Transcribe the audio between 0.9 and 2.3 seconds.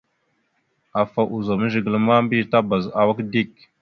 Afa ozum zigəla ma,